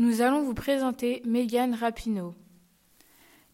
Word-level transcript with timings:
Nous 0.00 0.22
allons 0.22 0.40
vous 0.40 0.54
présenter 0.54 1.20
Megan 1.26 1.74
Rapinoe. 1.74 2.32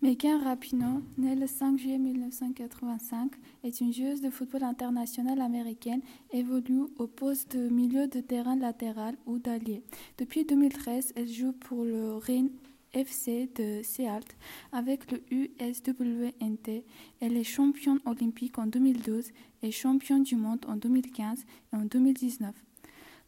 Megan 0.00 0.40
Rapinoe, 0.44 1.02
née 1.18 1.34
le 1.34 1.48
5 1.48 1.76
juillet 1.76 1.98
1985, 1.98 3.32
est 3.64 3.80
une 3.80 3.92
joueuse 3.92 4.20
de 4.20 4.30
football 4.30 4.62
international 4.62 5.40
américaine, 5.40 6.02
évolue 6.32 6.82
au 7.00 7.08
poste 7.08 7.56
de 7.56 7.68
milieu 7.68 8.06
de 8.06 8.20
terrain 8.20 8.54
latéral 8.54 9.16
ou 9.26 9.40
d'allié. 9.40 9.82
Depuis 10.18 10.44
2013, 10.44 11.14
elle 11.16 11.26
joue 11.26 11.50
pour 11.50 11.82
le 11.82 12.14
Rhein 12.14 12.46
FC 12.92 13.50
de 13.56 13.80
Seattle 13.82 14.36
avec 14.70 15.10
le 15.10 15.24
USWNT. 15.32 16.84
Elle 17.18 17.36
est 17.36 17.42
championne 17.42 17.98
olympique 18.04 18.56
en 18.58 18.68
2012 18.68 19.32
et 19.64 19.72
championne 19.72 20.22
du 20.22 20.36
monde 20.36 20.64
en 20.68 20.76
2015 20.76 21.44
et 21.72 21.76
en 21.76 21.86
2019. 21.86 22.54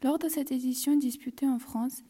Lors 0.04 0.20
de 0.20 0.28
cette 0.28 0.52
édition 0.52 0.94
disputée 0.94 1.48
en 1.48 1.58
France, 1.58 2.04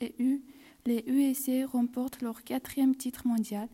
les 0.88 1.04
USA 1.06 1.66
remportent 1.66 2.22
leur 2.22 2.42
quatrième 2.44 2.96
titre 2.96 3.26
mondial. 3.26 3.68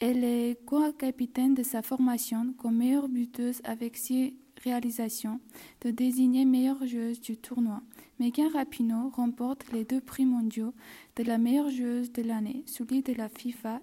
Elle 0.00 0.24
est 0.24 0.64
co-capitaine 0.64 1.54
de 1.54 1.62
sa 1.62 1.82
formation 1.82 2.54
comme 2.56 2.78
meilleure 2.78 3.08
buteuse 3.08 3.60
avec 3.64 3.96
six 3.96 4.34
réalisations, 4.64 5.38
de 5.82 5.90
désigner 5.90 6.46
meilleure 6.46 6.86
joueuse 6.86 7.20
du 7.20 7.36
tournoi. 7.36 7.82
Megan 8.18 8.48
Rapinoe 8.52 9.10
remporte 9.10 9.70
les 9.72 9.84
deux 9.84 10.00
prix 10.00 10.24
mondiaux 10.24 10.72
de 11.16 11.24
la 11.24 11.36
meilleure 11.36 11.70
joueuse 11.70 12.10
de 12.10 12.22
l'année, 12.22 12.64
celui 12.66 13.02
de 13.02 13.12
la 13.12 13.28
FIFA 13.28 13.80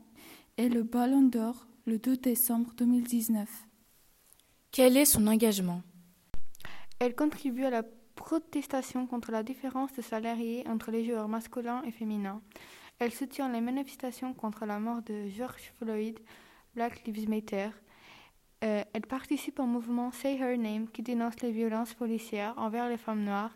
et 0.58 0.68
le 0.68 0.82
Ballon 0.82 1.22
d'Or 1.22 1.68
le 1.86 2.00
2 2.00 2.18
décembre 2.18 2.72
2019. 2.76 3.48
Quel 4.72 4.98
est 4.98 5.06
son 5.06 5.28
engagement? 5.28 5.84
Elle 7.00 7.14
contribue 7.14 7.66
à 7.66 7.70
la 7.70 7.84
protestation 8.16 9.08
contre 9.08 9.32
la 9.32 9.44
différence 9.44 9.94
de 9.94 10.02
salariés 10.02 10.64
entre 10.68 10.92
les 10.92 11.06
joueurs 11.06 11.28
masculins 11.28 11.84
et 11.86 11.92
féminins. 11.92 12.42
Elle 13.00 13.12
soutient 13.12 13.50
les 13.50 13.62
manifestations 13.62 14.34
contre 14.34 14.66
la 14.66 14.80
mort 14.80 15.02
de 15.02 15.28
George 15.28 15.74
Floyd, 15.78 16.20
Black 16.76 17.06
Lives 17.06 17.30
Matter. 17.30 17.70
Euh, 18.64 18.84
elle 18.94 19.06
participe 19.06 19.60
au 19.60 19.66
mouvement 19.66 20.12
Say 20.12 20.38
Her 20.38 20.58
Name 20.58 20.88
qui 20.88 21.04
dénonce 21.04 21.42
les 21.42 21.52
violences 21.52 21.94
policières 21.94 22.54
envers 22.58 22.88
les 22.88 22.98
femmes 22.98 23.24
noires 23.24 23.56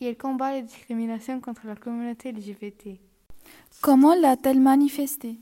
et 0.00 0.06
elle 0.06 0.18
combat 0.18 0.52
les 0.52 0.62
discriminations 0.62 1.40
contre 1.40 1.66
la 1.66 1.74
communauté 1.74 2.32
LGBT. 2.32 3.00
Comment 3.80 4.14
l'a-t-elle 4.14 4.60
manifesté 4.60 5.38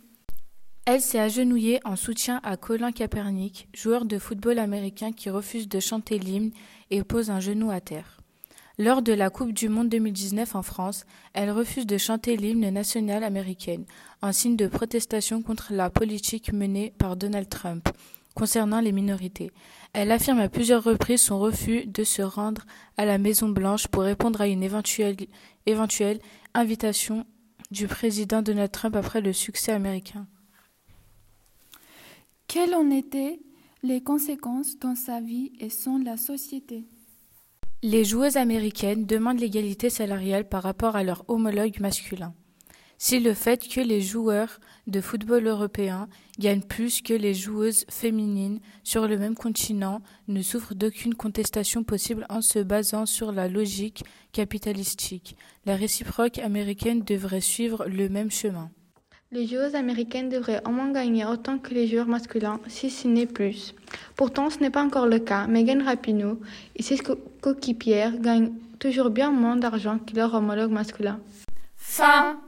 Elle 0.87 1.01
s'est 1.01 1.19
agenouillée 1.19 1.81
en 1.85 1.97
soutien 1.97 2.41
à 2.45 2.57
Colin 2.57 2.93
Kaepernick, 2.93 3.69
joueur 3.75 4.05
de 4.05 4.19
football 4.19 4.61
américain 4.61 5.11
qui 5.11 5.29
refuse 5.29 5.69
de 5.69 5.81
chanter 5.81 6.19
l'hymne 6.19 6.53
et 6.91 7.03
pose 7.03 7.31
un 7.31 7.41
genou 7.41 7.71
à 7.71 7.81
terre. 7.81 8.21
Lors 8.77 9.03
de 9.03 9.13
la 9.13 9.31
Coupe 9.31 9.53
du 9.53 9.69
Monde 9.69 9.89
2019 9.89 10.57
en 10.57 10.63
France, 10.63 11.07
elle 11.33 11.53
refuse 11.53 11.87
de 11.87 11.97
chanter 11.97 12.37
l'hymne 12.37 12.69
national 12.71 13.23
américain, 13.23 13.85
en 14.21 14.33
signe 14.33 14.57
de 14.57 14.67
protestation 14.67 15.43
contre 15.43 15.73
la 15.73 15.91
politique 15.91 16.53
menée 16.53 16.93
par 16.99 17.17
Donald 17.17 17.49
Trump 17.49 17.89
concernant 18.35 18.81
les 18.81 18.93
minorités. 18.93 19.53
Elle 19.93 20.11
affirme 20.11 20.41
à 20.41 20.49
plusieurs 20.49 20.83
reprises 20.83 21.23
son 21.23 21.39
refus 21.39 21.87
de 21.87 22.03
se 22.05 22.23
rendre 22.23 22.67
à 22.97 23.05
la 23.05 23.19
Maison 23.19 23.49
Blanche 23.49 23.87
pour 23.87 24.03
répondre 24.03 24.41
à 24.41 24.49
une 24.49 24.65
éventuelle, 24.65 26.19
invitation 26.53 27.27
du 27.71 27.87
président 27.87 28.43
Donald 28.43 28.73
Trump 28.73 28.97
après 28.97 29.21
le 29.21 29.33
succès 29.33 29.73
américain. 29.73 30.27
Quelles 32.49 32.75
en 32.75 32.91
étaient 32.91 33.39
les 33.83 34.03
conséquences 34.03 34.79
dans 34.79 34.97
sa 34.97 35.21
vie 35.21 35.53
et 35.61 35.69
dans 35.87 35.99
la 35.99 36.17
société? 36.17 36.85
Les 37.87 38.03
joueuses 38.03 38.39
américaines 38.39 39.05
demandent 39.05 39.41
l'égalité 39.41 39.91
salariale 39.91 40.49
par 40.49 40.63
rapport 40.63 40.97
à 40.97 41.05
leurs 41.05 41.23
homologues 41.29 41.81
masculins. 41.81 42.33
C'est 42.97 43.21
le 43.21 43.35
fait 43.35 43.69
que 43.69 43.83
les 43.83 44.01
joueurs 44.01 44.59
de 44.87 45.03
football 45.03 45.47
européens 45.47 46.09
gagnent 46.39 46.63
plus 46.63 47.03
que 47.03 47.13
les 47.13 47.35
joueuses 47.35 47.85
féminines 47.91 48.61
sur 48.85 49.07
le 49.07 49.19
même 49.19 49.35
continent 49.35 50.01
ne 50.29 50.41
souffrent 50.41 50.75
d'aucune 50.75 51.15
contestation 51.15 51.85
possible 51.85 52.25
en 52.31 52.41
se 52.41 52.59
basant 52.59 53.05
sur 53.05 53.33
la 53.33 53.49
logique 53.49 54.03
capitalistique. 54.33 55.37
La 55.67 55.77
réciproque 55.77 56.39
américaine 56.39 57.03
devrait 57.03 57.43
suivre 57.43 57.85
le 57.87 58.09
même 58.09 58.31
chemin. 58.31 58.71
Les 59.35 59.49
joueuses 59.49 59.75
américaines 59.75 60.29
devraient 60.29 60.63
au 60.65 60.71
moins 60.71 60.93
gagner 60.93 61.25
autant 61.25 61.59
que 61.59 61.75
les 61.75 61.89
joueurs 61.89 62.07
masculins, 62.07 62.61
si 62.69 62.89
ce 62.89 63.09
n'est 63.09 63.27
plus. 63.27 63.75
Pourtant, 64.15 64.49
ce 64.49 64.61
n'est 64.61 64.71
pas 64.71 64.85
encore 64.85 65.09
le 65.09 65.19
cas. 65.19 65.49
Megan 65.49 65.83
Rapinoe 65.83 66.39
et 66.77 66.85
ses 66.85 67.01
coéquipières 67.41 68.17
gagnent 68.17 68.53
toujours 68.79 69.11
bien 69.11 69.33
moins 69.33 69.57
d'argent 69.57 69.99
que 69.99 70.15
leurs 70.15 70.35
homologues 70.35 70.71
masculins. 70.71 71.19
Fin 71.75 72.39